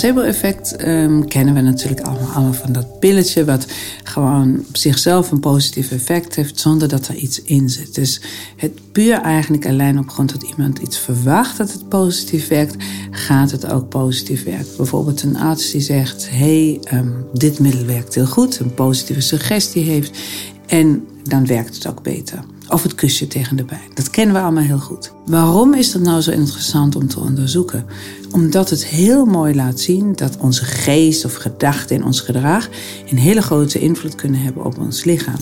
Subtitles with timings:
[0.00, 3.66] placebo-effect ehm, kennen we natuurlijk allemaal, allemaal van dat pilletje, wat
[4.04, 7.94] gewoon op zichzelf een positief effect heeft zonder dat er iets in zit.
[7.94, 8.20] Dus
[8.56, 12.76] het puur eigenlijk alleen op grond dat iemand iets verwacht dat het positief werkt,
[13.10, 14.76] gaat het ook positief werken.
[14.76, 19.82] Bijvoorbeeld een arts die zegt: hey, ehm, dit middel werkt heel goed, een positieve suggestie
[19.82, 20.18] heeft.
[20.66, 22.53] En dan werkt het ook beter.
[22.74, 23.90] Of het kusje tegen de pijn.
[23.94, 25.12] Dat kennen we allemaal heel goed.
[25.26, 27.86] Waarom is dat nou zo interessant om te onderzoeken?
[28.30, 32.68] Omdat het heel mooi laat zien dat onze geest of gedachten en ons gedrag
[33.10, 35.38] een hele grote invloed kunnen hebben op ons lichaam.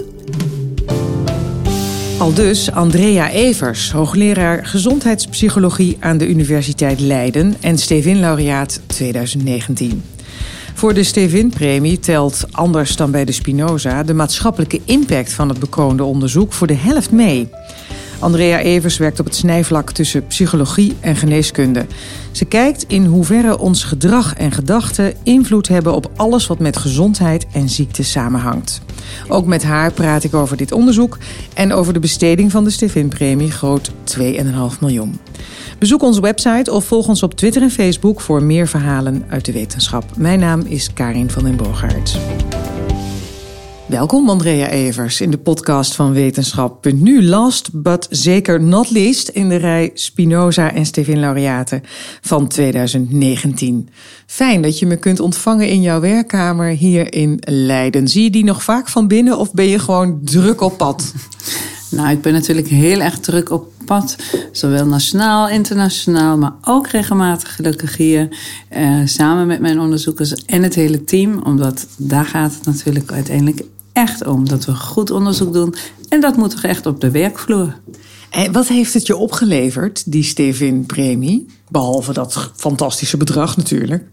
[2.18, 10.02] Al dus Andrea Evers, hoogleraar gezondheidspsychologie aan de Universiteit Leiden en Stevin-laureaat 2019.
[10.82, 16.04] Voor de Stevin-premie telt, anders dan bij de Spinoza, de maatschappelijke impact van het bekroonde
[16.04, 17.48] onderzoek voor de helft mee.
[18.22, 21.86] Andrea Evers werkt op het snijvlak tussen psychologie en geneeskunde.
[22.30, 27.46] Ze kijkt in hoeverre ons gedrag en gedachten invloed hebben op alles wat met gezondheid
[27.52, 28.80] en ziekte samenhangt.
[29.29, 31.18] Ook met haar praat ik over dit onderzoek
[31.54, 34.24] en over de besteding van de Stevin-premie, groot 2,5
[34.80, 35.18] miljoen.
[35.79, 39.52] Bezoek onze website of volg ons op Twitter en Facebook voor meer verhalen uit de
[39.52, 40.04] wetenschap.
[40.16, 42.18] Mijn naam is Karin van den Boogaard.
[43.93, 47.24] Welkom Andrea Evers in de podcast van Wetenschap.nu.
[47.24, 51.82] Last but zeker not least in de rij Spinoza en Stevin laureaten
[52.20, 53.88] van 2019.
[54.26, 58.09] Fijn dat je me kunt ontvangen in jouw werkkamer hier in Leiden.
[58.09, 61.04] Zie je die nog vaak van binnen of ben je gewoon druk op pad?
[61.90, 64.16] Nou, ik ben natuurlijk heel erg druk op pad.
[64.53, 68.28] Zowel nationaal, internationaal, maar ook regelmatig gelukkig hier.
[68.69, 71.43] Eh, samen met mijn onderzoekers en het hele team.
[71.44, 73.62] Omdat daar gaat het natuurlijk uiteindelijk
[73.93, 74.48] echt om.
[74.48, 75.75] Dat we goed onderzoek doen.
[76.09, 77.81] En dat moet toch echt op de werkvloer.
[78.31, 81.47] En wat heeft het je opgeleverd, die Stevin-premie?
[81.69, 84.04] Behalve dat fantastische bedrag natuurlijk.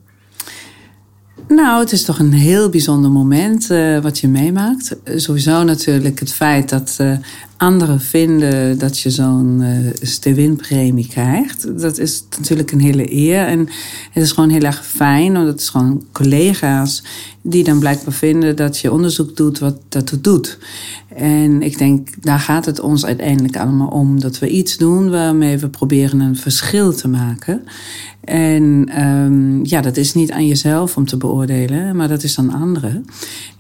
[1.50, 4.96] Nou, het is toch een heel bijzonder moment uh, wat je meemaakt.
[5.16, 7.18] Sowieso natuurlijk het feit dat uh,
[7.58, 11.80] anderen vinden dat je zo'n uh, Stewin-premie krijgt.
[11.80, 13.46] Dat is natuurlijk een hele eer.
[13.46, 13.60] En
[14.12, 17.04] het is gewoon heel erg fijn, want het is gewoon collega's
[17.42, 20.58] die dan blijkbaar vinden dat je onderzoek doet wat dat doet.
[21.16, 24.20] En ik denk, daar gaat het ons uiteindelijk allemaal om.
[24.20, 27.64] Dat we iets doen waarmee we proberen een verschil te maken.
[28.30, 32.54] En um, ja, dat is niet aan jezelf om te beoordelen, maar dat is aan
[32.54, 33.06] anderen.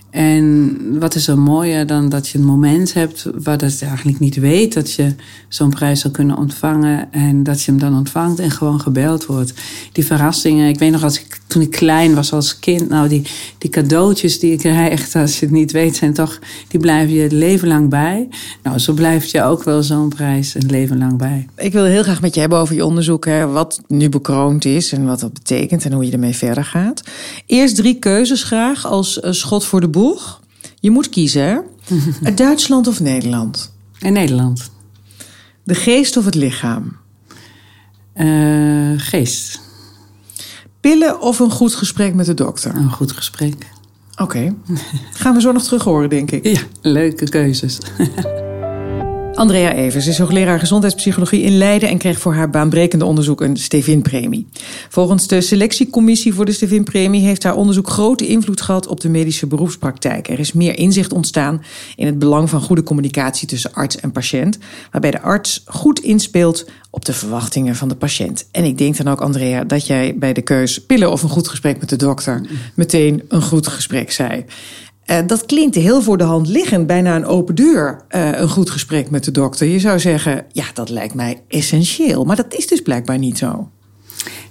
[0.09, 4.19] En wat is er mooier dan dat je een moment hebt waar dat je eigenlijk
[4.19, 5.15] niet weet dat je
[5.47, 7.11] zo'n prijs zou kunnen ontvangen.
[7.11, 9.53] En dat je hem dan ontvangt en gewoon gebeld wordt.
[9.91, 10.69] Die verrassingen.
[10.69, 12.89] Ik weet nog als ik, toen ik klein was als kind.
[12.89, 13.23] Nou, die,
[13.57, 17.21] die cadeautjes die ik krijg, als je het niet weet, zijn toch, die blijven je
[17.21, 18.27] het leven lang bij.
[18.63, 21.47] Nou, zo blijft je ook wel zo'n prijs een leven lang bij.
[21.55, 23.25] Ik wil heel graag met je hebben over je onderzoek.
[23.25, 27.03] Hè, wat nu bekroond is en wat dat betekent en hoe je ermee verder gaat.
[27.45, 30.41] Eerst drie keuzes graag als eh, schot voor de boeg.
[30.79, 31.57] Je moet kiezen, hè?
[32.35, 33.73] Duitsland of Nederland?
[33.99, 34.71] In Nederland.
[35.63, 36.97] De geest of het lichaam?
[38.15, 39.67] Uh, geest.
[40.81, 42.75] Pillen of een goed gesprek met de dokter?
[42.75, 43.55] Een goed gesprek.
[44.11, 44.23] Oké.
[44.23, 44.55] Okay.
[45.13, 46.45] Gaan we zo nog terug horen, denk ik.
[46.45, 47.77] Ja, leuke keuzes.
[49.39, 54.47] Andrea Evers is hoogleraar gezondheidspsychologie in Leiden en kreeg voor haar baanbrekende onderzoek een Stevin-premie.
[54.89, 59.47] Volgens de selectiecommissie voor de Stevin-premie heeft haar onderzoek grote invloed gehad op de medische
[59.47, 60.29] beroepspraktijk.
[60.29, 61.63] Er is meer inzicht ontstaan
[61.95, 64.57] in het belang van goede communicatie tussen arts en patiënt,
[64.91, 68.47] waarbij de arts goed inspeelt op de verwachtingen van de patiënt.
[68.51, 71.47] En ik denk dan ook, Andrea, dat jij bij de keus pillen of een goed
[71.47, 72.41] gesprek met de dokter
[72.73, 74.45] meteen een goed gesprek zei.
[75.09, 78.69] Uh, dat klinkt heel voor de hand liggend, bijna een open deur, uh, een goed
[78.69, 79.67] gesprek met de dokter.
[79.67, 82.25] Je zou zeggen, ja, dat lijkt mij essentieel.
[82.25, 83.69] Maar dat is dus blijkbaar niet zo.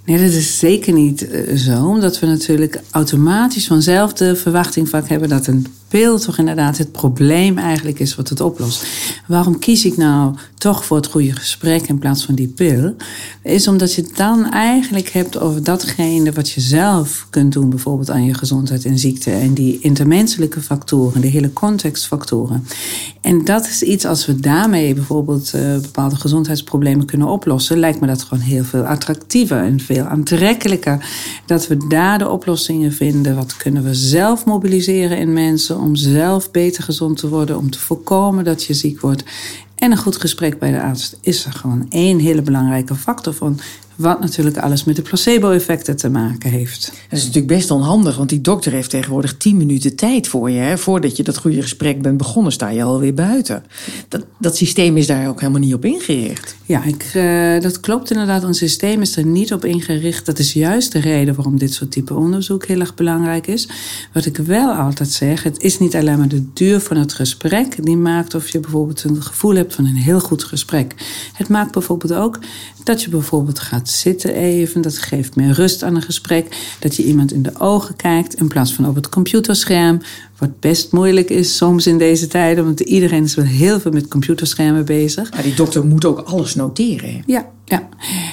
[0.04, 1.86] Nee, dat is zeker niet uh, zo.
[1.86, 6.92] Omdat we natuurlijk automatisch vanzelf de verwachting vaak hebben dat een pil toch inderdaad het
[6.92, 8.86] probleem eigenlijk is wat het oplost.
[9.26, 12.94] Waarom kies ik nou toch voor het goede gesprek in plaats van die pil?
[13.42, 18.10] Is omdat je het dan eigenlijk hebt over datgene wat je zelf kunt doen, bijvoorbeeld
[18.10, 22.66] aan je gezondheid en ziekte en die intermenselijke factoren, de hele contextfactoren.
[23.20, 28.06] En dat is iets als we daarmee bijvoorbeeld uh, bepaalde gezondheidsproblemen kunnen oplossen, lijkt me
[28.06, 31.08] dat gewoon heel veel attractiever en veel aantrekkelijker.
[31.46, 33.36] Dat we daar de oplossingen vinden.
[33.36, 35.77] Wat kunnen we zelf mobiliseren in mensen?
[35.78, 39.24] Om zelf beter gezond te worden, om te voorkomen dat je ziek wordt.
[39.74, 43.60] En een goed gesprek bij de arts is er gewoon één hele belangrijke factor van
[43.98, 46.92] Wat natuurlijk alles met de placebo-effecten te maken heeft.
[47.08, 50.58] Dat is natuurlijk best onhandig, want die dokter heeft tegenwoordig 10 minuten tijd voor je.
[50.58, 50.78] Hè?
[50.78, 53.64] Voordat je dat goede gesprek bent begonnen, sta je alweer buiten.
[54.08, 56.56] Dat, dat systeem is daar ook helemaal niet op ingericht.
[56.64, 58.44] Ja, ik, uh, dat klopt inderdaad.
[58.44, 60.26] Ons systeem is er niet op ingericht.
[60.26, 63.68] Dat is juist de reden waarom dit soort type onderzoek heel erg belangrijk is.
[64.12, 67.84] Wat ik wel altijd zeg, het is niet alleen maar de duur van het gesprek
[67.84, 70.94] die maakt of je bijvoorbeeld een gevoel hebt van een heel goed gesprek.
[71.32, 72.38] Het maakt bijvoorbeeld ook
[72.84, 74.80] dat je bijvoorbeeld gaat zitten even.
[74.80, 76.76] Dat geeft meer rust aan een gesprek.
[76.78, 80.00] Dat je iemand in de ogen kijkt in plaats van op het computerscherm.
[80.38, 84.08] Wat best moeilijk is soms in deze tijden, want iedereen is wel heel veel met
[84.08, 85.30] computerschermen bezig.
[85.30, 87.22] Maar die dokter moet ook alles noteren.
[87.26, 87.88] Ja, ja.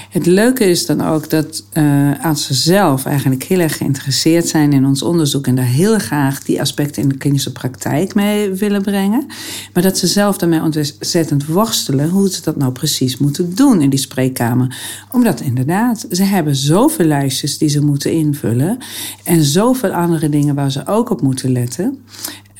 [0.09, 4.85] Het leuke is dan ook dat uh, artsen zelf eigenlijk heel erg geïnteresseerd zijn in
[4.85, 9.25] ons onderzoek en daar heel graag die aspecten in de klinische praktijk mee willen brengen.
[9.73, 13.89] Maar dat ze zelf daarmee ontzettend worstelen hoe ze dat nou precies moeten doen in
[13.89, 14.77] die spreekkamer.
[15.11, 18.77] Omdat inderdaad, ze hebben zoveel lijstjes die ze moeten invullen
[19.23, 22.03] en zoveel andere dingen waar ze ook op moeten letten.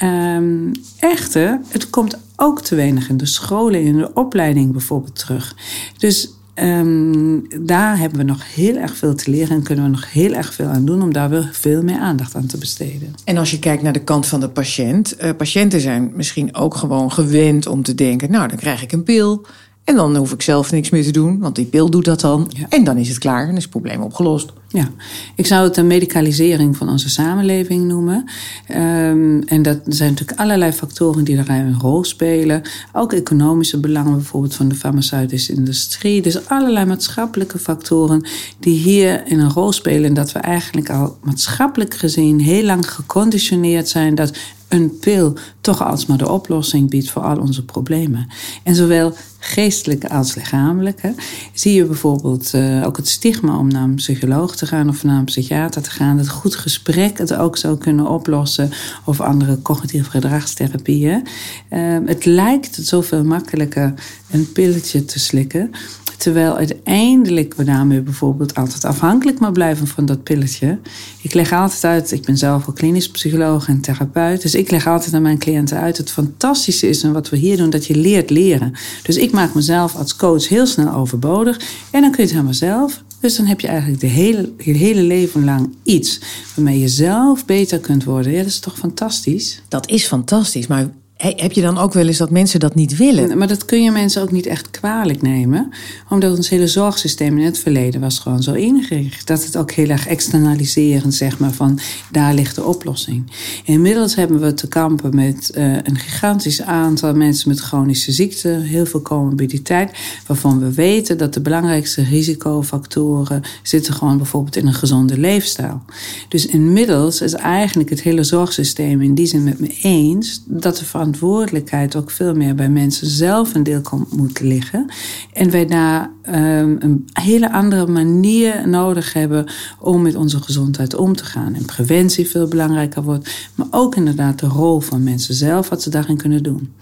[0.03, 5.55] Um, echter, het komt ook te weinig in de scholen, in de opleiding bijvoorbeeld terug.
[5.97, 10.11] Dus um, daar hebben we nog heel erg veel te leren en kunnen we nog
[10.11, 13.13] heel erg veel aan doen om daar wel veel meer aandacht aan te besteden.
[13.23, 16.75] En als je kijkt naar de kant van de patiënt, uh, patiënten zijn misschien ook
[16.75, 19.45] gewoon gewend om te denken: nou, dan krijg ik een pil.
[19.83, 22.51] En dan hoef ik zelf niks meer te doen, want die pil doet dat dan.
[22.57, 22.65] Ja.
[22.69, 24.53] En dan is het klaar en is het probleem opgelost.
[24.75, 24.89] Ja,
[25.35, 28.25] ik zou het een medicalisering van onze samenleving noemen.
[28.69, 32.61] Um, en dat zijn natuurlijk allerlei factoren die daarin een rol spelen.
[32.93, 36.21] Ook economische belangen bijvoorbeeld van de farmaceutische industrie.
[36.21, 38.25] Dus allerlei maatschappelijke factoren
[38.59, 40.03] die hier in een rol spelen.
[40.03, 45.83] En dat we eigenlijk al maatschappelijk gezien heel lang geconditioneerd zijn dat een pil toch
[45.83, 48.27] alsmaar de oplossing biedt voor al onze problemen.
[48.63, 51.13] En zowel geestelijke als lichamelijke.
[51.53, 55.17] Zie je bijvoorbeeld uh, ook het stigma om naar een psycholoog te gaan of naar
[55.17, 56.17] een psychiater te gaan.
[56.17, 58.71] Dat goed gesprek het ook zou kunnen oplossen.
[59.03, 61.27] Of andere cognitieve gedragstherapieën.
[61.69, 63.93] Uh, het lijkt zoveel makkelijker
[64.31, 65.71] een pilletje te slikken.
[66.17, 70.79] Terwijl uiteindelijk we daarmee bijvoorbeeld altijd afhankelijk maar blijven van dat pilletje.
[71.21, 74.41] Ik leg altijd uit, ik ben zelf ook klinisch psycholoog en therapeut.
[74.41, 77.57] Dus ik leg altijd aan mijn cliënten uit het fantastische is en wat we hier
[77.57, 78.73] doen, dat je leert leren.
[79.03, 81.59] Dus ik maak mezelf als coach heel snel overbodig.
[81.91, 83.03] En dan kun je het helemaal zelf.
[83.19, 86.19] Dus dan heb je eigenlijk de hele, je hele leven lang iets
[86.55, 88.31] waarmee je zelf beter kunt worden.
[88.31, 89.61] Ja, dat is toch fantastisch?
[89.67, 93.37] Dat is fantastisch, maar heb je dan ook wel eens dat mensen dat niet willen?
[93.37, 95.69] Maar dat kun je mensen ook niet echt kwalijk nemen.
[96.09, 99.27] Omdat ons hele zorgsysteem in het verleden was gewoon zo ingericht.
[99.27, 101.79] Dat het ook heel erg externaliserend, zeg maar, van
[102.11, 103.31] daar ligt de oplossing.
[103.63, 108.61] Inmiddels hebben we te kampen met uh, een gigantisch aantal mensen met chronische ziekten.
[108.61, 109.97] Heel veel comorbiditeit.
[110.27, 115.81] Waarvan we weten dat de belangrijkste risicofactoren zitten gewoon bijvoorbeeld in een gezonde leefstijl.
[116.27, 120.85] Dus inmiddels is eigenlijk het hele zorgsysteem in die zin met me eens dat er
[121.05, 124.85] verantwoordelijkheid ook veel meer bij mensen zelf een deel moet liggen.
[125.33, 129.45] En wij daar um, een hele andere manier nodig hebben
[129.79, 131.53] om met onze gezondheid om te gaan.
[131.53, 135.89] En preventie veel belangrijker wordt, maar ook inderdaad de rol van mensen zelf, wat ze
[135.89, 136.73] daarin kunnen doen.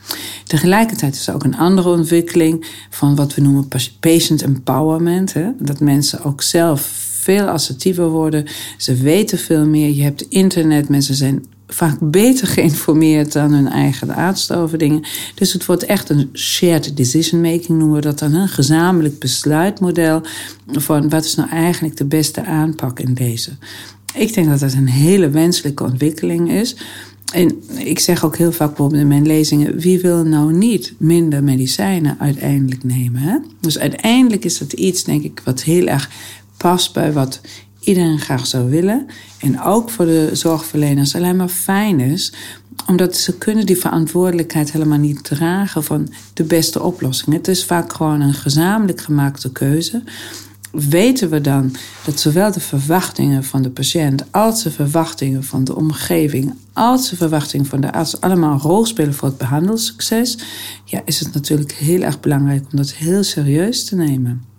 [0.43, 3.67] Tegelijkertijd is er ook een andere ontwikkeling van wat we noemen
[3.99, 5.33] patient empowerment.
[5.33, 5.49] Hè?
[5.59, 6.81] Dat mensen ook zelf
[7.21, 8.45] veel assertiever worden.
[8.77, 9.89] Ze weten veel meer.
[9.89, 15.03] Je hebt internet, mensen zijn vaak beter geïnformeerd dan hun eigen arts over dingen.
[15.35, 18.33] Dus het wordt echt een shared decision making, noemen we dat dan.
[18.33, 20.21] Een gezamenlijk besluitmodel
[20.67, 23.51] van wat is nou eigenlijk de beste aanpak in deze.
[24.13, 26.75] Ik denk dat dat een hele wenselijke ontwikkeling is.
[27.33, 31.43] En ik zeg ook heel vaak bijvoorbeeld in mijn lezingen: wie wil nou niet minder
[31.43, 33.21] medicijnen uiteindelijk nemen?
[33.21, 33.37] Hè?
[33.59, 36.09] Dus uiteindelijk is dat iets, denk ik, wat heel erg
[36.57, 37.41] past bij wat
[37.83, 39.07] iedereen graag zou willen.
[39.39, 42.33] En ook voor de zorgverleners alleen maar fijn is.
[42.87, 47.35] Omdat ze kunnen die verantwoordelijkheid helemaal niet dragen van de beste oplossing.
[47.35, 50.03] Het is vaak gewoon een gezamenlijk gemaakte keuze.
[50.71, 51.75] Weten we dan
[52.05, 57.15] dat zowel de verwachtingen van de patiënt als de verwachtingen van de omgeving, als de
[57.15, 60.37] verwachtingen van de arts allemaal een rol spelen voor het behandelsucces,
[60.85, 64.52] ja, is het natuurlijk heel erg belangrijk om dat heel serieus te nemen.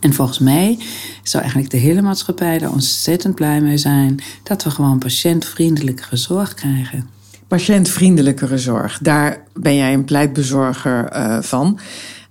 [0.00, 0.78] En volgens mij
[1.22, 6.54] zou eigenlijk de hele maatschappij er ontzettend blij mee zijn dat we gewoon patiëntvriendelijkere zorg
[6.54, 7.08] krijgen.
[7.48, 11.78] Patiëntvriendelijkere zorg, daar ben jij een pleitbezorger uh, van.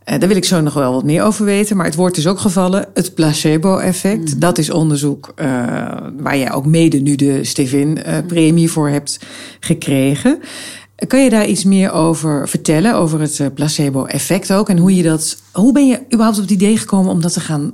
[0.06, 1.78] Uh, daar wil ik zo nog wel wat meer over weten.
[1.78, 4.34] Maar het woord is ook gevallen, het placebo-effect.
[4.34, 4.40] Mm.
[4.40, 5.46] Dat is onderzoek uh,
[6.18, 9.20] waar jij ook mede nu de Stevin-premie voor hebt
[9.60, 10.40] gekregen.
[11.08, 14.70] Kan je daar iets meer over vertellen, over het eh, placebo-effect ook?
[14.70, 17.40] En hoe, je dat, hoe ben je überhaupt op het idee gekomen om dat te
[17.40, 17.74] gaan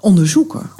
[0.00, 0.70] onderzoeken?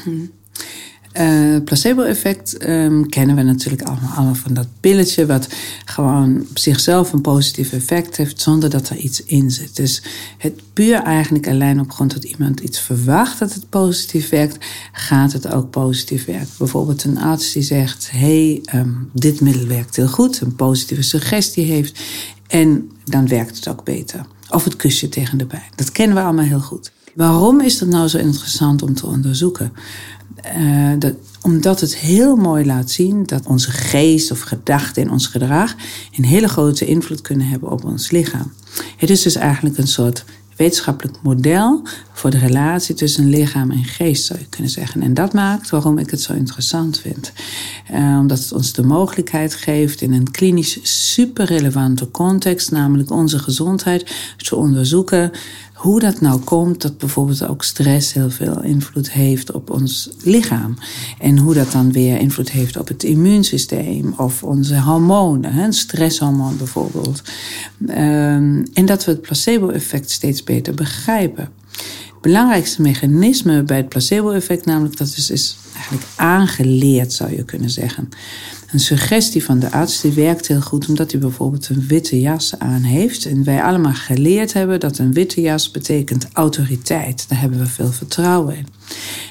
[1.18, 5.48] Uh, placebo-effect um, kennen we natuurlijk allemaal, allemaal van dat pilletje, wat
[5.84, 9.76] gewoon op zichzelf een positief effect heeft zonder dat er iets in zit.
[9.76, 10.02] Dus
[10.38, 15.32] het puur eigenlijk alleen op grond dat iemand iets verwacht dat het positief werkt, gaat
[15.32, 16.54] het ook positief werken.
[16.58, 21.64] Bijvoorbeeld een arts die zegt: hey, um, dit middel werkt heel goed, een positieve suggestie
[21.64, 22.00] heeft,
[22.46, 24.26] en dan werkt het ook beter.
[24.50, 25.70] Of het kusje tegen de pijn.
[25.74, 26.92] Dat kennen we allemaal heel goed.
[27.14, 29.72] Waarom is dat nou zo interessant om te onderzoeken?
[30.58, 35.26] Uh, dat, omdat het heel mooi laat zien dat onze geest of gedachten en ons
[35.26, 35.74] gedrag
[36.16, 38.52] een hele grote invloed kunnen hebben op ons lichaam.
[38.96, 40.24] Het is dus eigenlijk een soort
[40.60, 45.02] wetenschappelijk model voor de relatie tussen lichaam en geest, zou je kunnen zeggen.
[45.02, 47.32] En dat maakt waarom ik het zo interessant vind.
[47.92, 53.38] Uh, omdat het ons de mogelijkheid geeft in een klinisch super relevante context, namelijk onze
[53.38, 55.30] gezondheid, te onderzoeken
[55.80, 60.76] hoe dat nou komt dat bijvoorbeeld ook stress heel veel invloed heeft op ons lichaam.
[61.18, 66.56] En hoe dat dan weer invloed heeft op het immuunsysteem of onze hormonen, een stresshormoon
[66.56, 67.22] bijvoorbeeld.
[67.88, 71.48] Um, en dat we het placebo-effect steeds beter begrijpen.
[71.72, 77.70] Het belangrijkste mechanisme bij het placebo-effect, namelijk dat is, is eigenlijk aangeleerd, zou je kunnen
[77.70, 78.08] zeggen.
[78.72, 82.58] Een suggestie van de arts die werkt heel goed omdat hij bijvoorbeeld een witte jas
[82.58, 83.24] aan heeft.
[83.24, 87.28] En wij allemaal geleerd hebben dat een witte jas betekent autoriteit.
[87.28, 88.66] Daar hebben we veel vertrouwen in.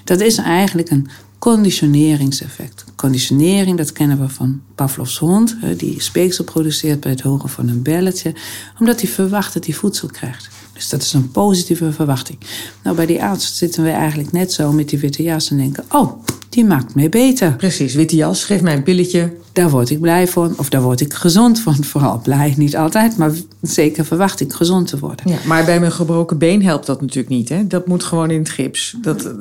[0.04, 1.08] Dat is eigenlijk een
[1.40, 2.84] conditioneringseffect.
[2.96, 7.82] Conditionering, dat kennen we van Pavlovs hond, die speeksel produceert bij het horen van een
[7.82, 8.34] belletje,
[8.80, 10.50] omdat hij verwacht dat hij voedsel krijgt.
[10.74, 12.38] Dus dat is een positieve verwachting.
[12.84, 15.86] Nou, bij die arts zitten we eigenlijk net zo met die witte jas en denken:
[15.90, 17.56] oh, die maakt mij beter.
[17.56, 19.34] Precies, witte jas, geef mij een pilletje.
[19.54, 21.84] Daar word ik blij van, of daar word ik gezond van.
[21.92, 25.30] Vooral blij, niet altijd, maar zeker verwacht ik gezond te worden.
[25.30, 27.50] Ja, maar bij mijn gebroken been helpt dat natuurlijk niet.
[27.50, 27.68] Hè?
[27.68, 28.96] Dat moet gewoon in het gips.
[29.02, 29.32] Dat, uh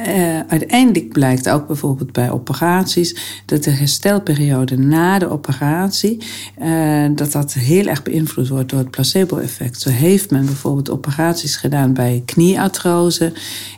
[0.00, 6.18] uh, uiteindelijk blijkt ook bijvoorbeeld bij operaties dat de herstelperiode na de operatie
[6.62, 9.80] uh, dat dat heel erg beïnvloed wordt door het placebo-effect.
[9.80, 13.32] Zo heeft men bijvoorbeeld operaties gedaan bij knieartrose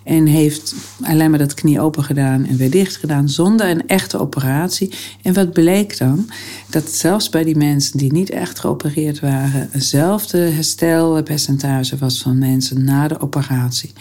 [0.05, 4.19] en heeft alleen maar dat knie open gedaan en weer dicht gedaan zonder een echte
[4.19, 4.93] operatie.
[5.23, 6.31] En wat bleek dan?
[6.71, 12.85] Dat zelfs bij die mensen die niet echt geopereerd waren, hetzelfde herstelpercentage was van mensen
[12.85, 13.93] na de operatie.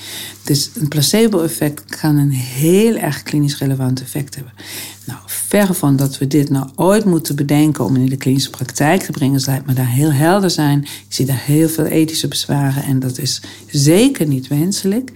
[0.43, 4.53] Dus een placebo-effect een heel erg klinisch relevant effect hebben.
[5.05, 9.01] Nou, verre van dat we dit nou ooit moeten bedenken om in de klinische praktijk
[9.01, 10.81] te brengen, lijkt me daar heel helder zijn.
[10.81, 15.11] Ik zie daar heel veel ethische bezwaren en dat is zeker niet wenselijk.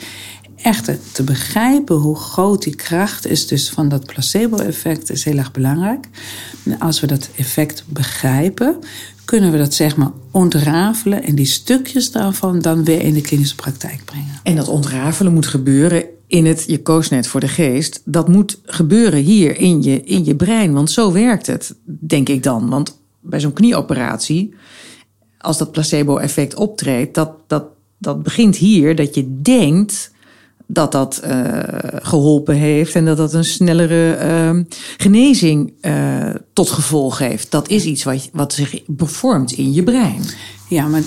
[0.55, 5.51] Echter, te begrijpen hoe groot die kracht is dus van dat placebo-effect is heel erg
[5.51, 6.07] belangrijk.
[6.79, 8.79] Als we dat effect begrijpen,
[9.25, 13.55] kunnen we dat zeg maar ontrafelen en die stukjes daarvan dan weer in de klinische
[13.55, 14.39] praktijk brengen.
[14.43, 18.59] En dat ontrafelen moet gebeuren in het, je koos net voor de geest, dat moet
[18.65, 20.73] gebeuren hier in je, in je brein.
[20.73, 22.69] Want zo werkt het, denk ik dan.
[22.69, 24.53] Want bij zo'n knieoperatie,
[25.37, 27.63] als dat placebo-effect optreedt, dat, dat,
[27.97, 30.11] dat begint hier dat je denkt
[30.65, 31.59] dat dat uh,
[31.95, 34.63] geholpen heeft en dat dat een snellere uh,
[34.97, 37.51] genezing uh, tot gevolg heeft.
[37.51, 40.21] Dat is iets wat, wat zich vormt in je brein.
[40.69, 41.03] Ja, maar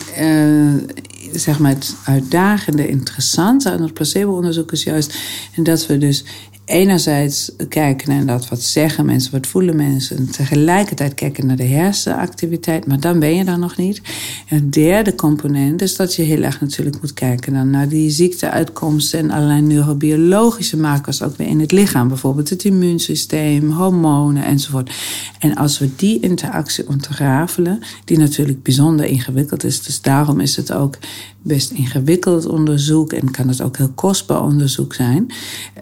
[1.35, 5.19] zeg maar het uitdagende, interessante aan het placebo-onderzoek is juist
[5.57, 6.25] dat we dus
[6.64, 10.16] enerzijds kijken naar dat wat zeggen mensen, wat voelen mensen.
[10.16, 14.00] En tegelijkertijd kijken naar de hersenactiviteit, maar dan ben je daar nog niet.
[14.49, 18.11] En een derde component is dat je heel erg natuurlijk moet kijken dan naar die
[18.11, 22.09] ziekteuitkomsten en allerlei neurobiologische makers ook weer in het lichaam.
[22.09, 24.94] Bijvoorbeeld het immuunsysteem, hormonen enzovoort.
[25.38, 30.73] En als we die interactie ontrafelen, die natuurlijk bijzonder ingewikkeld is, dus daarom is het
[30.73, 30.99] ook
[31.44, 35.33] best ingewikkeld onderzoek en kan het ook heel kostbaar onderzoek zijn.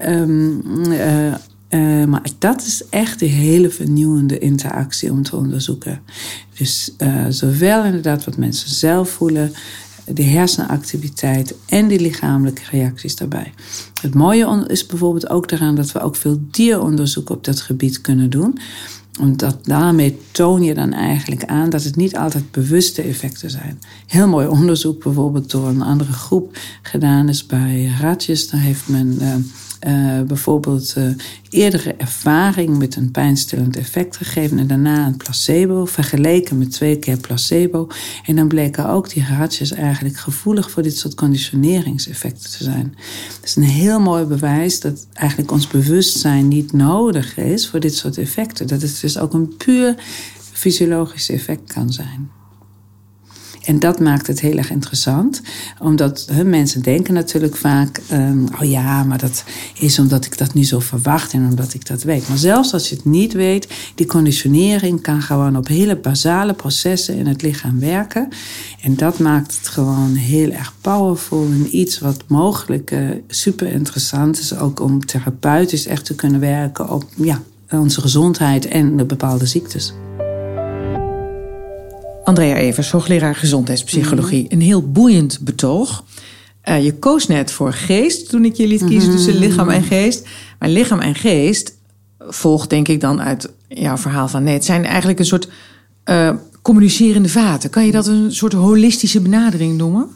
[0.06, 6.00] Um, uh, uh, maar dat is echt een hele vernieuwende interactie om te onderzoeken.
[6.58, 9.52] Dus uh, zowel inderdaad wat mensen zelf voelen,
[10.04, 13.52] de hersenactiviteit en die lichamelijke reacties daarbij.
[14.00, 18.30] Het mooie is bijvoorbeeld ook daaraan dat we ook veel dieronderzoek op dat gebied kunnen
[18.30, 18.58] doen
[19.20, 23.78] omdat daarmee toon je dan eigenlijk aan dat het niet altijd bewuste effecten zijn.
[24.06, 28.48] Heel mooi onderzoek bijvoorbeeld door een andere groep gedaan is bij ratjes.
[28.48, 29.18] Daar heeft men
[29.86, 31.04] uh, bijvoorbeeld uh,
[31.50, 37.16] eerdere ervaring met een pijnstillend effect gegeven en daarna een placebo, vergeleken met twee keer
[37.16, 37.88] placebo.
[38.26, 42.94] En dan bleken ook die ratjes eigenlijk gevoelig voor dit soort conditioneringseffecten te zijn.
[43.40, 47.94] Dat is een heel mooi bewijs dat eigenlijk ons bewustzijn niet nodig is voor dit
[47.94, 48.66] soort effecten.
[48.66, 49.94] Dat het dus ook een puur
[50.52, 52.41] fysiologisch effect kan zijn.
[53.64, 55.40] En dat maakt het heel erg interessant.
[55.78, 58.00] Omdat hè, mensen denken natuurlijk vaak...
[58.12, 59.44] Um, oh ja, maar dat
[59.78, 62.28] is omdat ik dat nu zo verwacht en omdat ik dat weet.
[62.28, 63.68] Maar zelfs als je het niet weet...
[63.94, 68.28] die conditionering kan gewoon op hele basale processen in het lichaam werken.
[68.80, 71.44] En dat maakt het gewoon heel erg powerful.
[71.44, 74.56] En iets wat mogelijk uh, super interessant is.
[74.56, 79.92] Ook om therapeutisch echt te kunnen werken op ja, onze gezondheid en de bepaalde ziektes.
[82.24, 84.46] Andrea Evers, hoogleraar gezondheidspsychologie.
[84.48, 86.04] Een heel boeiend betoog.
[86.64, 89.16] Uh, je koos net voor geest toen ik je liet kiezen mhm.
[89.16, 90.28] tussen lichaam en geest.
[90.58, 91.76] Maar lichaam en geest
[92.18, 95.48] volgt denk ik dan uit jouw verhaal van nee, het zijn eigenlijk een soort
[96.04, 96.30] uh,
[96.62, 97.70] communicerende vaten.
[97.70, 100.08] Kan je dat een soort holistische benadering noemen?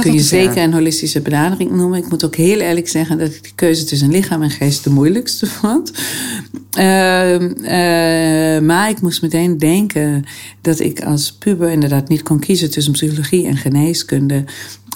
[0.00, 1.98] Kun je zeker een holistische benadering noemen.
[1.98, 4.90] Ik moet ook heel eerlijk zeggen dat ik de keuze tussen lichaam en geest de
[4.90, 5.92] moeilijkste vond.
[6.78, 10.24] Uh, uh, maar ik moest meteen denken
[10.60, 14.44] dat ik als puber inderdaad niet kon kiezen tussen psychologie en geneeskunde.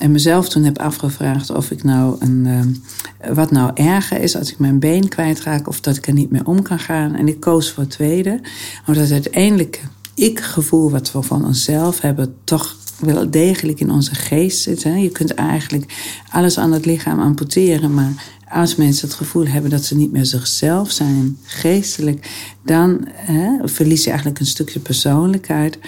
[0.00, 2.46] En mezelf toen heb afgevraagd of ik nou een.
[2.46, 6.30] Uh, wat nou erger is als ik mijn been kwijtraak of dat ik er niet
[6.30, 7.14] meer om kan gaan.
[7.14, 8.40] En ik koos voor het tweede.
[8.87, 9.80] Omdat uiteindelijk
[10.14, 14.82] ik gevoel wat we van onszelf hebben toch wel degelijk in onze geest zit.
[14.82, 14.94] Hè?
[14.94, 18.12] Je kunt eigenlijk alles aan het lichaam amputeren, maar
[18.48, 22.30] als mensen het gevoel hebben dat ze niet meer zichzelf zijn, geestelijk,
[22.64, 25.78] dan hè, verlies je eigenlijk een stukje persoonlijkheid.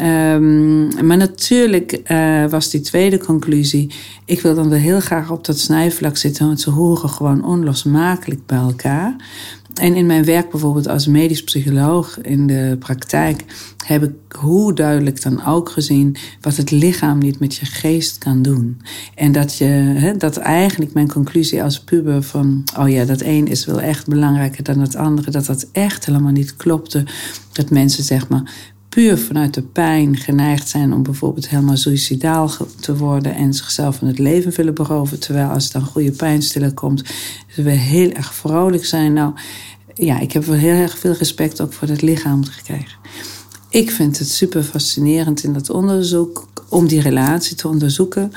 [0.00, 3.90] Um, maar natuurlijk uh, was die tweede conclusie.
[4.24, 8.46] Ik wil dan wel heel graag op dat snijvlak zitten, want ze horen gewoon onlosmakelijk
[8.46, 9.16] bij elkaar.
[9.74, 13.44] En in mijn werk bijvoorbeeld als medisch psycholoog in de praktijk
[13.84, 18.42] heb ik hoe duidelijk dan ook gezien wat het lichaam niet met je geest kan
[18.42, 18.80] doen.
[19.14, 23.66] En dat je, dat eigenlijk mijn conclusie als puber van, oh ja, dat een is
[23.66, 27.04] wel echt belangrijker dan het andere, dat dat echt helemaal niet klopte.
[27.52, 32.96] Dat mensen zeg maar puur vanuit de pijn geneigd zijn om bijvoorbeeld helemaal suicidaal te
[32.96, 35.20] worden en zichzelf van het leven willen beroven.
[35.20, 37.02] Terwijl als er dan goede pijnstiller komt,
[37.46, 39.12] ze we heel erg vrolijk zijn.
[39.12, 39.32] Nou,
[39.94, 42.98] ja, ik heb wel heel erg veel respect ook voor het lichaam gekregen.
[43.68, 48.32] Ik vind het super fascinerend in dat onderzoek om die relatie te onderzoeken.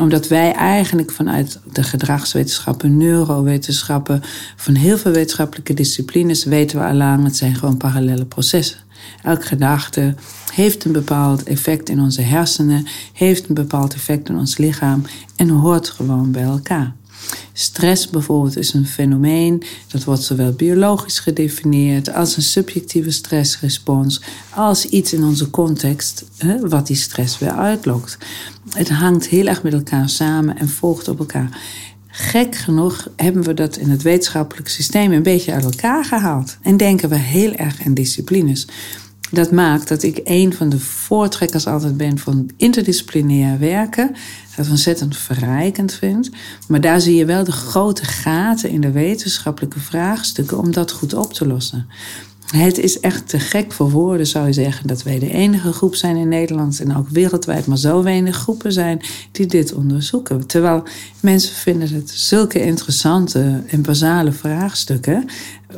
[0.00, 4.22] Omdat wij eigenlijk vanuit de gedragswetenschappen, neurowetenschappen,
[4.56, 8.78] van heel veel wetenschappelijke disciplines weten we al lang, het zijn gewoon parallele processen.
[9.22, 10.14] Elke gedachte
[10.52, 15.02] heeft een bepaald effect in onze hersenen, heeft een bepaald effect in ons lichaam
[15.36, 16.94] en hoort gewoon bij elkaar.
[17.52, 24.20] Stress bijvoorbeeld is een fenomeen dat wordt zowel biologisch gedefinieerd als een subjectieve stressrespons,
[24.54, 28.18] als iets in onze context hè, wat die stress weer uitlokt.
[28.70, 31.60] Het hangt heel erg met elkaar samen en volgt op elkaar.
[32.10, 36.76] Gek genoeg hebben we dat in het wetenschappelijk systeem een beetje uit elkaar gehaald en
[36.76, 38.66] denken we heel erg in disciplines.
[39.30, 44.16] Dat maakt dat ik een van de voortrekkers altijd ben van interdisciplinair werken.
[44.56, 46.30] Dat ontzettend verrijkend vind.
[46.68, 51.14] Maar daar zie je wel de grote gaten in de wetenschappelijke vraagstukken om dat goed
[51.14, 51.88] op te lossen.
[52.50, 55.94] Het is echt te gek voor woorden, zou je zeggen, dat wij de enige groep
[55.94, 59.00] zijn in Nederland en ook wereldwijd, maar zo weinig groepen zijn
[59.32, 60.46] die dit onderzoeken.
[60.46, 60.82] Terwijl
[61.20, 65.28] mensen vinden het zulke interessante en basale vraagstukken,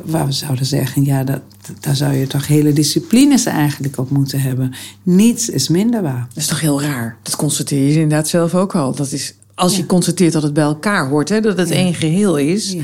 [0.05, 1.41] waar we zouden zeggen, ja, dat,
[1.79, 4.73] daar zou je toch hele disciplines eigenlijk op moeten hebben.
[5.03, 6.27] Niets is minder waar.
[6.27, 7.17] Dat is toch heel raar?
[7.21, 8.95] Dat constateer je inderdaad zelf ook al.
[8.95, 12.37] Dat is als je constateert dat het bij elkaar hoort, hè, dat het één geheel
[12.37, 12.81] is, ja.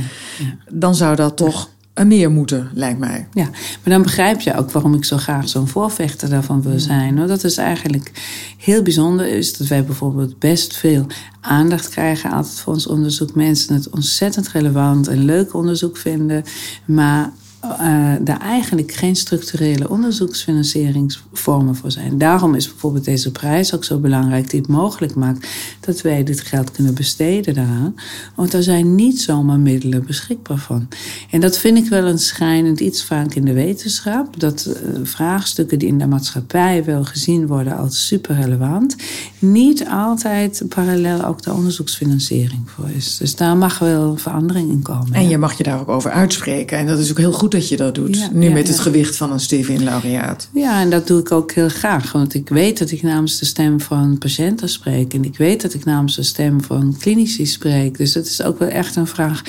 [0.69, 1.69] dan zou dat toch
[2.07, 3.27] meer moeten, lijkt mij.
[3.33, 7.17] Ja, maar dan begrijp je ook waarom ik zo graag zo'n voorvechter daarvan wil zijn.
[7.17, 7.27] Hoor.
[7.27, 8.11] Dat is eigenlijk
[8.57, 11.05] heel bijzonder, is dat wij bijvoorbeeld best veel
[11.41, 13.35] aandacht krijgen altijd voor ons onderzoek.
[13.35, 16.43] Mensen het ontzettend relevant en leuk onderzoek vinden,
[16.85, 17.31] maar
[17.63, 22.17] uh, daar eigenlijk geen structurele onderzoeksfinancieringsvormen voor zijn.
[22.17, 25.47] Daarom is bijvoorbeeld deze prijs ook zo belangrijk, die het mogelijk maakt
[25.79, 27.95] dat wij dit geld kunnen besteden daaraan.
[28.35, 30.87] Want er zijn niet zomaar middelen beschikbaar van.
[31.29, 35.79] En dat vind ik wel een schijnend iets vaak in de wetenschap, dat uh, vraagstukken
[35.79, 38.95] die in de maatschappij wel gezien worden als super relevant,
[39.39, 43.17] niet altijd parallel ook de onderzoeksfinanciering voor is.
[43.17, 45.13] Dus daar mag wel verandering in komen.
[45.13, 46.77] En je mag je daar ook over uitspreken.
[46.77, 48.29] En dat is ook heel goed dat je dat doet.
[48.33, 50.49] nu met het gewicht van een Stevin-laureaat.
[50.53, 52.11] Ja, en dat doe ik ook heel graag.
[52.11, 55.13] Want ik weet dat ik namens de stem van patiënten spreek.
[55.13, 57.97] En ik weet dat ik namens de stem van klinici spreek.
[57.97, 59.41] Dus dat is ook wel echt een vraag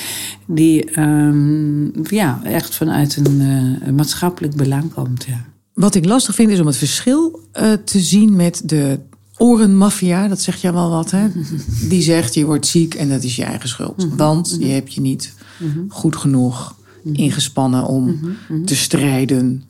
[0.47, 5.25] die um, ja, echt vanuit een uh, maatschappelijk belang komt.
[5.25, 5.45] Ja.
[5.75, 8.99] Wat ik lastig vind is om het verschil uh, te zien met de
[9.37, 10.29] orenmafia.
[10.29, 11.29] Dat zegt je wel wat, hè?
[11.89, 13.97] Die zegt je wordt ziek en dat is je eigen schuld.
[13.97, 14.17] Mhm.
[14.17, 15.79] Want je hebt je niet mhm.
[15.89, 18.21] goed genoeg ingespannen om
[18.65, 19.65] te strijden,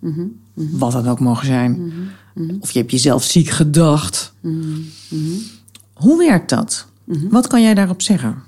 [0.54, 1.92] wat dat ook mogen zijn.
[2.60, 4.32] Of je hebt jezelf ziek gedacht.
[5.92, 6.86] Hoe werkt dat?
[7.30, 8.42] Wat kan jij daarop zeggen?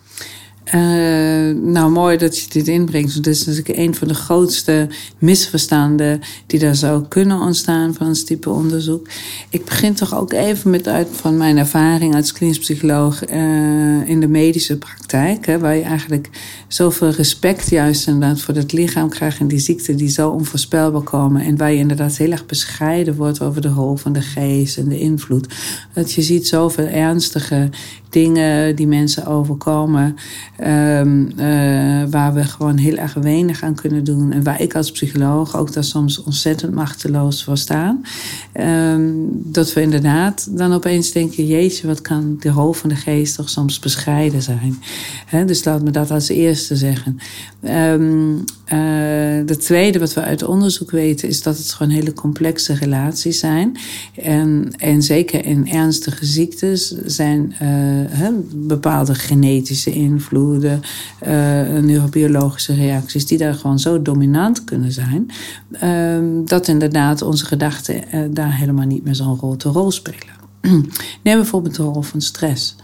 [0.66, 3.14] Uh, nou, mooi dat je dit inbrengt.
[3.14, 8.24] Dat is natuurlijk een van de grootste misverstanden die daar zou kunnen ontstaan van een
[8.24, 9.08] type onderzoek.
[9.50, 14.20] Ik begin toch ook even met uit van mijn ervaring als klinisch psycholoog uh, in
[14.20, 15.46] de medische praktijk.
[15.46, 16.30] Hè, waar je eigenlijk
[16.68, 21.42] zoveel respect juist inderdaad voor het lichaam krijgt en die ziekten die zo onvoorspelbaar komen.
[21.42, 24.88] En waar je inderdaad heel erg bescheiden wordt over de rol van de geest en
[24.88, 25.46] de invloed.
[25.92, 27.70] Dat je ziet zoveel ernstige
[28.12, 30.16] dingen die mensen overkomen.
[30.60, 34.32] Um, uh, waar we gewoon heel erg weinig aan kunnen doen.
[34.32, 37.98] En waar ik als psycholoog ook daar soms ontzettend machteloos voor sta.
[38.54, 43.36] Um, dat we inderdaad dan opeens denken: Jeetje, wat kan de rol van de geest
[43.36, 44.82] toch soms bescheiden zijn?
[45.46, 47.18] Dus laat me dat als eerste zeggen.
[47.62, 48.78] Um, uh,
[49.46, 53.76] de tweede wat we uit onderzoek weten is dat het gewoon hele complexe relaties zijn.
[54.22, 58.01] En, en zeker in ernstige ziektes zijn uh,
[58.54, 60.82] bepaalde genetische invloeden,
[61.22, 61.28] uh,
[61.82, 65.30] neurobiologische reacties, die daar gewoon zo dominant kunnen zijn,
[65.82, 70.40] uh, dat inderdaad onze gedachten uh, daar helemaal niet meer zo'n grote rol spelen.
[71.22, 72.76] Neem bijvoorbeeld de rol van stress.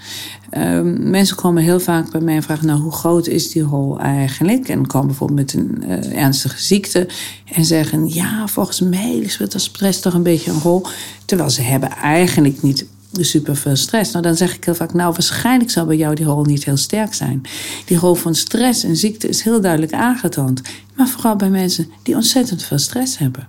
[0.57, 4.01] Um, mensen komen heel vaak bij mij en vragen: Nou, hoe groot is die rol
[4.01, 4.69] eigenlijk?
[4.69, 7.09] En komen bijvoorbeeld met een ernstige ziekte
[7.55, 10.87] en zeggen: Ja, volgens mij speelt dat stress toch een beetje een rol.
[11.25, 12.87] Terwijl ze hebben eigenlijk niet
[13.25, 14.13] super veel stress.
[14.13, 16.77] Nou, dan zeg ik heel vaak, nou, waarschijnlijk zal bij jou die rol niet heel
[16.77, 17.43] sterk zijn.
[17.85, 20.63] Die rol van stress en ziekte is heel duidelijk aangetoond.
[20.97, 23.49] Maar vooral bij mensen die ontzettend veel stress hebben.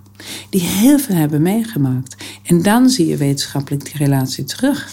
[0.50, 2.16] Die heel veel hebben meegemaakt.
[2.42, 4.88] En dan zie je wetenschappelijk die relatie terug.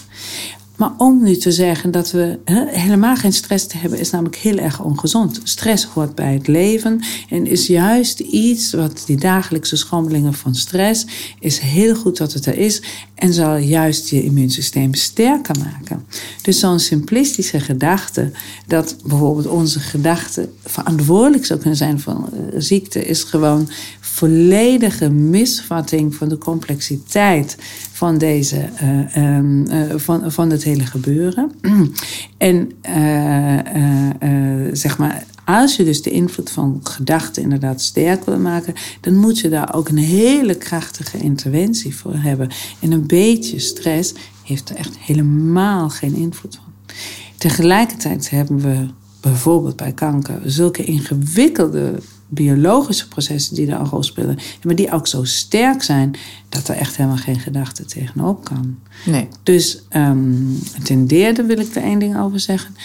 [0.78, 4.36] Maar om nu te zeggen dat we he, helemaal geen stress te hebben, is namelijk
[4.36, 5.40] heel erg ongezond.
[5.42, 11.06] Stress hoort bij het leven en is juist iets wat die dagelijkse schommelingen van stress
[11.40, 12.82] is heel goed dat het er is
[13.14, 16.06] en zal juist je immuunsysteem sterker maken.
[16.42, 18.30] Dus zo'n simplistische gedachte
[18.66, 23.68] dat bijvoorbeeld onze gedachten verantwoordelijk zou kunnen zijn voor ziekte, is gewoon
[24.12, 27.56] volledige misvatting van de complexiteit
[27.92, 31.52] van, deze, uh, um, uh, van, van het hele gebeuren.
[32.38, 38.74] en uh, zeg maar, als je dus de invloed van gedachten inderdaad sterk wil maken,
[39.00, 42.48] dan moet je daar ook een hele krachtige interventie voor hebben.
[42.80, 46.96] En een beetje stress heeft er echt helemaal geen invloed van.
[47.36, 48.86] Tegelijkertijd hebben we
[49.20, 51.94] bijvoorbeeld bij kanker zulke ingewikkelde
[52.28, 54.38] biologische processen die daar een rol spelen.
[54.62, 56.16] Maar die ook zo sterk zijn
[56.48, 58.78] dat er echt helemaal geen gedachte tegenop kan.
[59.06, 59.28] Nee.
[59.42, 62.76] Dus um, ten derde wil ik er één ding over zeggen.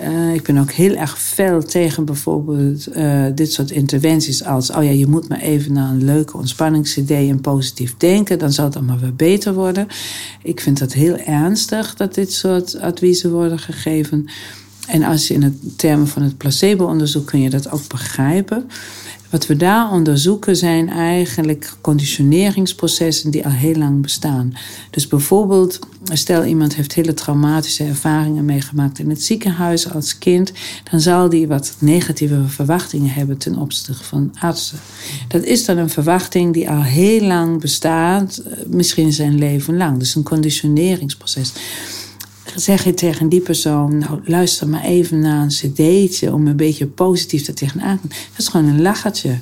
[0.00, 4.70] Uh, ik ben ook heel erg fel tegen bijvoorbeeld uh, dit soort interventies als...
[4.70, 8.38] oh ja, je moet maar even naar een leuke ontspanningsidee en positief denken...
[8.38, 9.86] dan zal het allemaal weer beter worden.
[10.42, 14.28] Ik vind dat heel ernstig dat dit soort adviezen worden gegeven...
[14.88, 18.70] En als je in het termen van het placebo-onderzoek kun je dat ook begrijpen.
[19.30, 24.54] Wat we daar onderzoeken zijn eigenlijk conditioneringsprocessen die al heel lang bestaan.
[24.90, 25.78] Dus bijvoorbeeld,
[26.12, 30.52] stel iemand heeft hele traumatische ervaringen meegemaakt in het ziekenhuis als kind,
[30.90, 34.78] dan zal die wat negatieve verwachtingen hebben ten opzichte van artsen.
[35.28, 39.98] Dat is dan een verwachting die al heel lang bestaat, misschien zijn leven lang.
[39.98, 41.52] Dus een conditioneringsproces
[42.56, 46.86] zeg je tegen die persoon, nou luister maar even naar een cd'tje om een beetje
[46.86, 49.38] positief er tegenaan te Dat is gewoon een lachertje.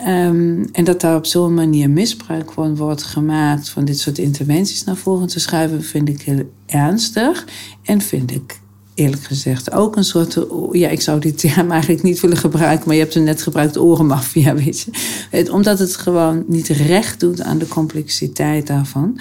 [0.00, 4.84] Um, en dat daar op zo'n manier misbruik van wordt gemaakt van dit soort interventies
[4.84, 7.44] naar voren te schuiven, vind ik heel ernstig.
[7.82, 8.60] En vind ik
[8.96, 10.38] eerlijk gezegd ook een soort.
[10.72, 13.78] Ja, ik zou die term eigenlijk niet willen gebruiken, maar je hebt hem net gebruikt,
[13.78, 14.90] orenmafia, weet je.
[15.30, 19.20] Het, omdat het gewoon niet recht doet aan de complexiteit daarvan.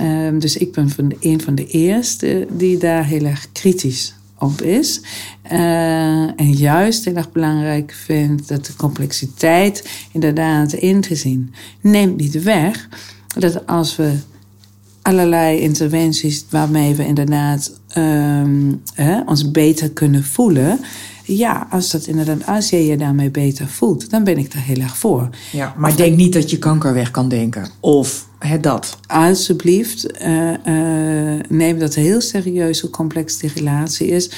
[0.00, 4.14] Um, dus ik ben van de, een van de eerste die daar heel erg kritisch
[4.38, 5.00] op is.
[5.52, 11.54] Uh, en juist heel erg belangrijk vindt dat de complexiteit inderdaad in te zien.
[11.80, 12.88] Neemt niet weg
[13.38, 14.12] dat als we
[15.02, 20.78] allerlei interventies waarmee we inderdaad um, hè, ons beter kunnen voelen.
[21.24, 24.80] Ja, als, dat inderdaad, als je je daarmee beter voelt, dan ben ik daar heel
[24.80, 25.28] erg voor.
[25.52, 27.68] Ja, maar denk niet dat je kanker weg kan denken.
[27.80, 28.98] Of hè, dat.
[29.06, 34.30] Alsjeblieft, uh, uh, neem dat heel serieus hoe complex die relatie is.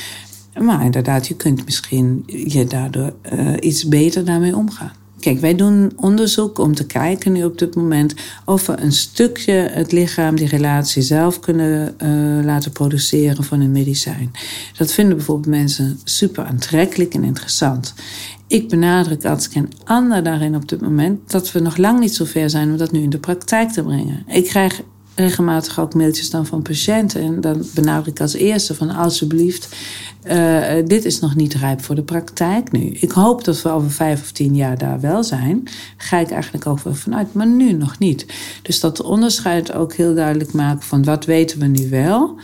[0.60, 4.92] Maar inderdaad, je kunt misschien je daardoor uh, iets beter daarmee omgaan.
[5.22, 9.52] Kijk, wij doen onderzoek om te kijken nu op dit moment of we een stukje
[9.52, 14.30] het lichaam, die relatie zelf kunnen uh, laten produceren van een medicijn.
[14.76, 17.94] Dat vinden bijvoorbeeld mensen super aantrekkelijk en interessant.
[18.46, 22.24] Ik benadruk als geen ander daarin op dit moment dat we nog lang niet zo
[22.24, 24.24] ver zijn om dat nu in de praktijk te brengen.
[24.26, 24.82] Ik krijg
[25.14, 27.22] regelmatig ook mailtjes dan van patiënten.
[27.22, 29.76] En dan benadruk ik als eerste van alsjeblieft,
[30.26, 32.80] uh, dit is nog niet rijp voor de praktijk nu.
[32.80, 35.62] Ik hoop dat we over vijf of tien jaar daar wel zijn.
[35.96, 38.26] Ga ik eigenlijk ook wel vanuit, maar nu nog niet.
[38.62, 42.36] Dus dat onderscheid ook heel duidelijk maken van wat weten we nu wel.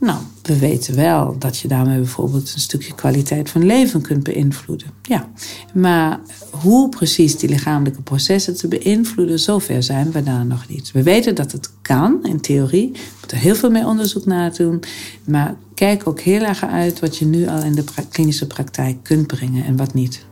[0.00, 4.88] Nou, we weten wel dat je daarmee bijvoorbeeld een stukje kwaliteit van leven kunt beïnvloeden.
[5.02, 5.28] Ja,
[5.72, 10.92] maar hoe precies die lichamelijke processen te beïnvloeden, zover zijn we daar nog niet.
[10.92, 12.90] We weten dat het kan, in theorie.
[12.92, 14.82] We moeten heel veel meer onderzoek naar doen.
[15.24, 19.26] Maar kijk ook heel erg uit wat je nu al in de klinische praktijk kunt
[19.26, 20.26] brengen en wat niet.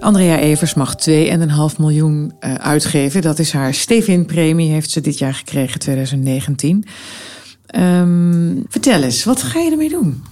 [0.00, 3.22] Andrea Evers mag 2,5 miljoen uh, uitgeven.
[3.22, 6.84] Dat is haar Stevin-premie, heeft ze dit jaar gekregen, 2019.
[7.76, 10.22] Um, vertel eens, wat ga je ermee doen?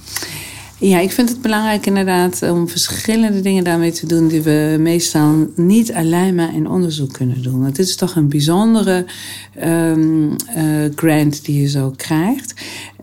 [0.79, 5.47] Ja, ik vind het belangrijk inderdaad om verschillende dingen daarmee te doen die we meestal
[5.55, 7.61] niet alleen maar in onderzoek kunnen doen.
[7.61, 9.07] Want dit is toch een bijzondere
[9.65, 10.37] um, uh,
[10.95, 12.55] grant die je zo krijgt.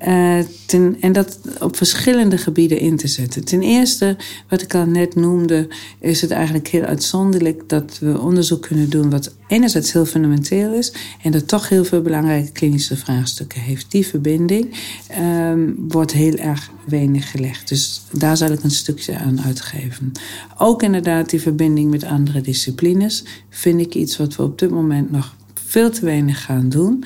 [0.08, 3.46] Uh, ten, en dat op verschillende gebieden in te zetten.
[3.46, 4.18] Ten eerste,
[4.50, 5.68] wat ik al net noemde,
[6.00, 10.94] is het eigenlijk heel uitzonderlijk dat we onderzoek kunnen doen wat enerzijds heel fundamenteel is
[11.22, 13.92] en dat toch heel veel belangrijke klinische vraagstukken heeft.
[13.92, 14.76] Die verbinding
[15.20, 17.68] um, wordt heel erg weinig gelegd.
[17.68, 20.12] Dus daar zal ik een stukje aan uitgeven.
[20.58, 25.12] Ook inderdaad die verbinding met andere disciplines vind ik iets wat we op dit moment
[25.12, 25.36] nog
[25.74, 27.04] veel te weinig gaan doen.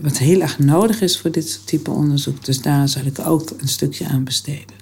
[0.00, 2.44] Wat heel erg nodig is voor dit type onderzoek.
[2.44, 4.73] Dus daar zal ik ook een stukje aan besteden.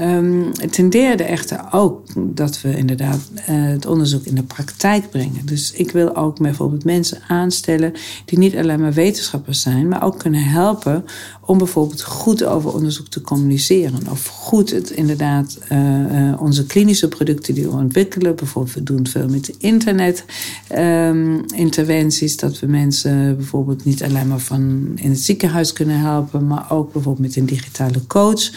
[0.00, 5.46] Um, ten derde echter ook dat we inderdaad uh, het onderzoek in de praktijk brengen.
[5.46, 7.92] Dus ik wil ook bijvoorbeeld mensen aanstellen
[8.24, 11.04] die niet alleen maar wetenschappers zijn, maar ook kunnen helpen
[11.40, 14.00] om bijvoorbeeld goed over onderzoek te communiceren.
[14.10, 18.36] Of goed het inderdaad uh, onze klinische producten die we ontwikkelen.
[18.36, 20.24] Bijvoorbeeld, we doen veel met internet
[20.76, 22.36] um, interventies.
[22.36, 26.92] Dat we mensen bijvoorbeeld niet alleen maar van in het ziekenhuis kunnen helpen, maar ook
[26.92, 28.50] bijvoorbeeld met een digitale coach.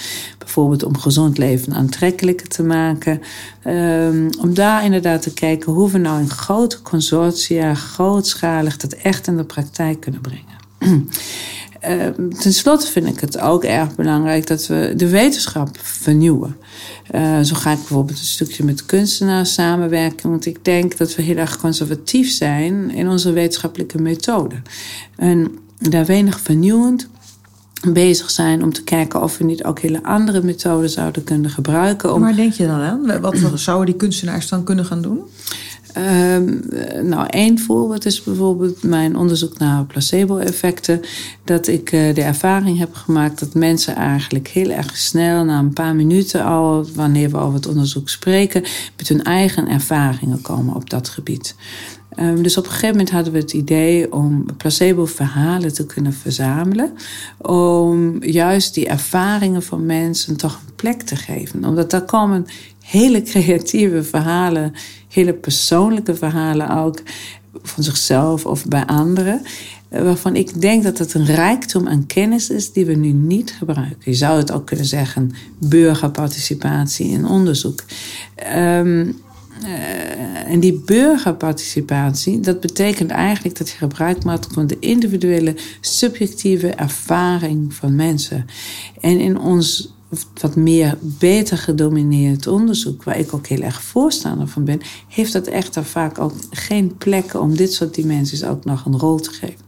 [0.55, 3.21] Bijvoorbeeld om gezond leven aantrekkelijker te maken.
[3.67, 9.27] Um, om daar inderdaad te kijken hoe we nou in grote consortia, grootschalig, dat echt
[9.27, 10.55] in de praktijk kunnen brengen.
[10.79, 16.57] Uh, ten slotte vind ik het ook erg belangrijk dat we de wetenschap vernieuwen.
[17.15, 21.21] Uh, zo ga ik bijvoorbeeld een stukje met kunstenaars samenwerken, want ik denk dat we
[21.21, 24.55] heel erg conservatief zijn in onze wetenschappelijke methode.
[25.15, 27.07] En daar weinig vernieuwend
[27.87, 32.13] bezig zijn om te kijken of we niet ook hele andere methoden zouden kunnen gebruiken.
[32.13, 32.21] Om...
[32.21, 33.21] Waar denk je dan aan?
[33.21, 35.23] Wat zouden die kunstenaars dan kunnen gaan doen?
[35.97, 36.61] Um,
[37.03, 41.01] nou, één voorbeeld is bijvoorbeeld mijn onderzoek naar placebo-effecten.
[41.43, 45.73] Dat ik uh, de ervaring heb gemaakt dat mensen eigenlijk heel erg snel, na een
[45.73, 48.63] paar minuten al, wanneer we over het onderzoek spreken,
[48.97, 51.55] met hun eigen ervaringen komen op dat gebied.
[52.19, 56.91] Um, dus op een gegeven moment hadden we het idee om placebo-verhalen te kunnen verzamelen.
[57.37, 61.65] Om juist die ervaringen van mensen toch een plek te geven.
[61.65, 62.45] Omdat daar komen
[62.79, 64.73] hele creatieve verhalen,
[65.07, 67.01] hele persoonlijke verhalen ook,
[67.61, 69.41] van zichzelf of bij anderen.
[69.89, 73.55] Eh, waarvan ik denk dat het een rijkdom aan kennis is die we nu niet
[73.57, 73.97] gebruiken.
[73.99, 77.83] Je zou het ook kunnen zeggen burgerparticipatie in onderzoek.
[78.55, 79.23] Um,
[79.63, 86.69] uh, en die burgerparticipatie, dat betekent eigenlijk dat je gebruik maakt van de individuele subjectieve
[86.69, 88.45] ervaring van mensen.
[89.01, 89.93] En in ons
[90.41, 95.47] wat meer beter gedomineerd onderzoek, waar ik ook heel erg voorstander van ben, heeft dat
[95.47, 99.63] echter vaak ook geen plek om dit soort dimensies ook nog een rol te geven.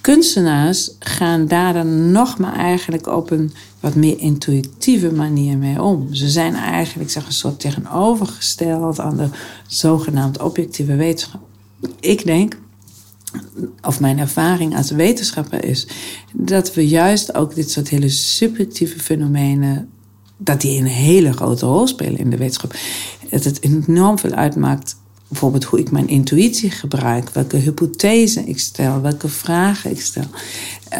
[0.00, 3.52] Kunstenaars gaan daar dan nog maar eigenlijk op een
[3.84, 6.14] wat meer intuïtieve manier mee om.
[6.14, 9.28] Ze zijn eigenlijk zeg, een soort tegenovergesteld aan de
[9.66, 11.40] zogenaamd objectieve wetenschap.
[12.00, 12.58] Ik denk
[13.82, 15.86] of mijn ervaring als wetenschapper is,
[16.32, 19.88] dat we juist ook dit soort hele subjectieve fenomenen,
[20.36, 22.74] dat die een hele grote rol spelen in de wetenschap.
[23.30, 24.96] Dat het enorm veel uitmaakt,
[25.34, 30.26] bijvoorbeeld hoe ik mijn intuïtie gebruik, welke hypothese ik stel, welke vragen ik stel.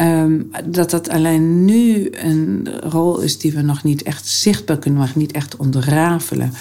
[0.01, 4.99] Um, dat dat alleen nu een rol is die we nog niet echt zichtbaar kunnen
[4.99, 6.53] maken, niet echt ontrafelen.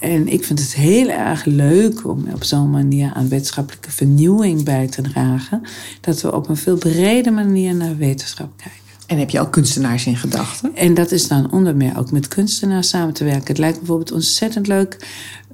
[0.00, 4.86] En ik vind het heel erg leuk om op zo'n manier aan wetenschappelijke vernieuwing bij
[4.86, 5.62] te dragen.
[6.00, 8.85] Dat we op een veel brede manier naar wetenschap kijken.
[9.06, 10.76] En heb je al kunstenaars in gedachten?
[10.76, 13.46] En dat is dan onder meer ook met kunstenaars samen te werken.
[13.46, 14.98] Het lijkt bijvoorbeeld ontzettend leuk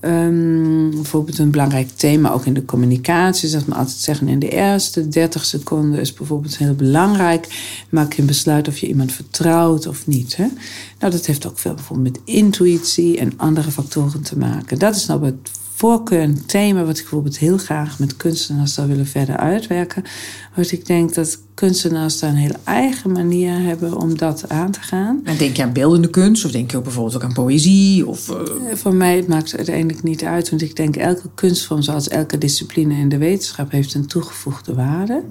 [0.05, 3.51] Um, bijvoorbeeld een belangrijk thema ook in de communicatie.
[3.51, 7.47] Dat we altijd zeggen in de eerste 30 seconden is bijvoorbeeld heel belangrijk.
[7.88, 10.37] Maak je een besluit of je iemand vertrouwt of niet.
[10.37, 10.47] Hè?
[10.99, 14.79] Nou, dat heeft ook veel bijvoorbeeld met intuïtie en andere factoren te maken.
[14.79, 18.88] Dat is nou het voorkeur een thema wat ik bijvoorbeeld heel graag met kunstenaars zou
[18.88, 20.05] willen verder uitwerken.
[20.55, 24.81] Want ik denk dat kunstenaars daar een heel eigen manier hebben om dat aan te
[24.81, 25.21] gaan.
[25.25, 28.07] En denk je aan beeldende kunst of denk je ook bijvoorbeeld ook aan poëzie?
[28.07, 28.37] Of, uh...
[28.75, 30.51] Voor mij het maakt het uiteindelijk niet uit.
[30.51, 35.23] Want ik denk elke kunstvorm, zoals elke discipline in de wetenschap, heeft een toegevoegde waarde.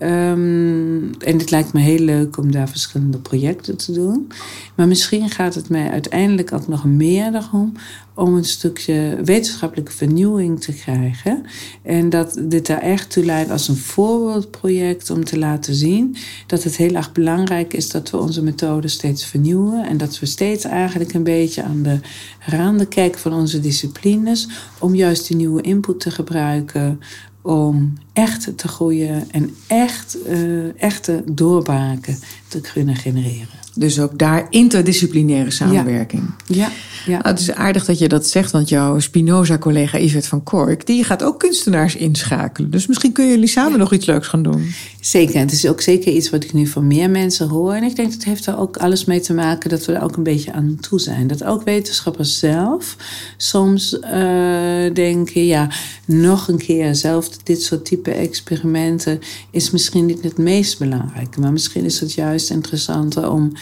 [0.00, 4.28] Um, en het lijkt me heel leuk om daar verschillende projecten te doen.
[4.76, 7.72] Maar misschien gaat het mij uiteindelijk ook nog meer om
[8.14, 11.44] om een stukje wetenschappelijke vernieuwing te krijgen.
[11.82, 16.62] En dat dit daar echt toe leidt als een voorbeeldproject om te laten zien dat
[16.62, 19.86] het heel erg belangrijk is dat we onze methode steeds vernieuwen.
[19.86, 21.98] En dat we steeds eigenlijk een beetje aan de
[22.38, 24.48] randen kijken van onze disciplines.
[24.78, 27.00] Om juist die nieuwe input te gebruiken
[27.42, 33.60] om echt te groeien en echt uh, echte doorbraken te kunnen genereren.
[33.74, 36.22] Dus ook daar interdisciplinaire samenwerking.
[36.46, 36.70] Ja.
[37.06, 40.86] ja, Nou, het is aardig dat je dat zegt, want jouw Spinoza-collega Yvette van Kork...
[40.86, 42.70] die gaat ook kunstenaars inschakelen.
[42.70, 44.72] Dus misschien kunnen jullie samen nog iets leuks gaan doen.
[45.00, 47.72] Zeker, het is ook zeker iets wat ik nu van meer mensen hoor.
[47.72, 50.02] En ik denk dat het heeft er ook alles mee te maken dat we er
[50.02, 51.26] ook een beetje aan toe zijn.
[51.26, 52.96] Dat ook wetenschappers zelf
[53.36, 55.46] soms uh, denken...
[55.46, 55.70] ja,
[56.04, 59.20] nog een keer zelf dit soort type experimenten...
[59.50, 61.40] is misschien niet het meest belangrijke.
[61.40, 63.52] Maar misschien is het juist interessanter om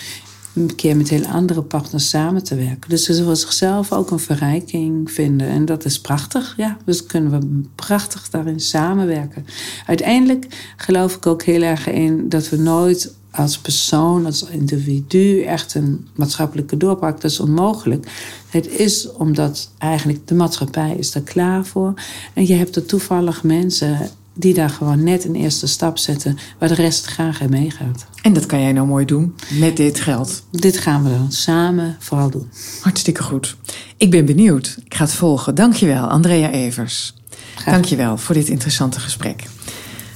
[0.54, 2.90] een keer met heel andere partners samen te werken.
[2.90, 5.48] Dus ze zullen zichzelf ook een verrijking vinden.
[5.48, 6.76] En dat is prachtig, ja.
[6.84, 9.46] Dus kunnen we prachtig daarin samenwerken.
[9.86, 15.74] Uiteindelijk geloof ik ook heel erg in dat we nooit als persoon, als individu echt
[15.74, 18.06] een maatschappelijke doorbraak, dat is onmogelijk.
[18.48, 21.94] Het is omdat eigenlijk de maatschappij is daar klaar voor.
[22.34, 26.68] En je hebt er toevallig mensen die daar gewoon net een eerste stap zetten waar
[26.68, 28.06] de rest graag in meegaat.
[28.22, 30.42] En dat kan jij nou mooi doen met dit geld.
[30.50, 32.50] Dit gaan we dan samen vooral doen.
[32.80, 33.56] Hartstikke goed.
[33.96, 34.76] Ik ben benieuwd.
[34.84, 35.54] Ik ga het volgen.
[35.54, 37.14] Dankjewel, Andrea Evers.
[37.54, 37.74] Graag.
[37.74, 39.44] Dankjewel voor dit interessante gesprek.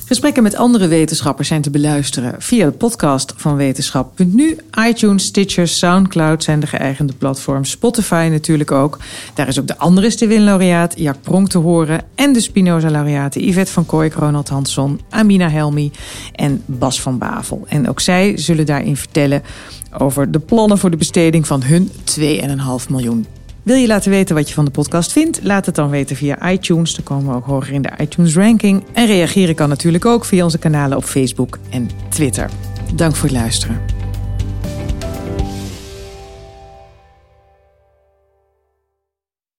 [0.07, 4.57] Gesprekken met andere wetenschappers zijn te beluisteren via de podcast van Wetenschap.nu.
[4.89, 7.71] iTunes, Stitcher, Soundcloud zijn de geëigende platforms.
[7.71, 8.99] Spotify natuurlijk ook.
[9.35, 12.03] Daar is ook de andere Stewin-laureaat Jack Pronk te horen.
[12.15, 15.91] En de Spinoza-laureaten Yvette van Kooik, Ronald Hansson, Amina Helmi
[16.33, 17.65] en Bas van Bavel.
[17.69, 19.43] En ook zij zullen daarin vertellen
[19.99, 21.91] over de plannen voor de besteding van hun
[22.21, 23.27] 2,5 miljoen
[23.65, 25.41] wil je laten weten wat je van de podcast vindt?
[25.43, 26.95] Laat het dan weten via iTunes.
[26.95, 28.85] Dan komen we ook hoger in de iTunes ranking.
[28.93, 32.51] En reageren kan natuurlijk ook via onze kanalen op Facebook en Twitter.
[32.95, 34.04] Dank voor het luisteren.